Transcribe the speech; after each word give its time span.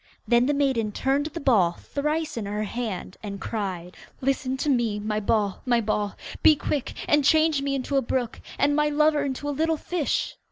Then 0.27 0.47
the 0.47 0.55
maiden 0.55 0.91
turned 0.91 1.27
the 1.27 1.39
ball 1.39 1.73
thrice 1.73 2.35
in 2.35 2.47
her 2.47 2.63
hand, 2.63 3.17
and 3.21 3.39
cried, 3.39 3.95
'Listen 4.19 4.57
to 4.57 4.67
me, 4.67 4.97
my 4.99 5.19
ball, 5.19 5.61
my 5.63 5.79
ball. 5.79 6.15
Be 6.41 6.55
quick 6.55 6.95
and 7.07 7.23
change 7.23 7.61
me 7.61 7.75
into 7.75 7.97
a 7.97 8.01
brook, 8.01 8.41
And 8.57 8.75
my 8.75 8.89
lover 8.89 9.23
into 9.23 9.47
a 9.47 9.51
little 9.53 9.77
fish. 9.77 10.35